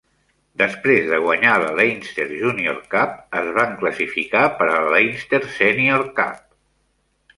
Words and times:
Després 0.59 1.03
de 1.09 1.17
guanyar 1.25 1.51
la 1.63 1.67
Leinster 1.79 2.25
Junior 2.31 2.79
Cup, 2.95 3.13
es 3.43 3.51
van 3.59 3.77
classificar 3.83 4.45
per 4.63 4.71
a 4.71 4.73
la 4.79 4.91
Leinster 4.97 5.43
Senior 5.59 6.07
Cup. 6.23 6.45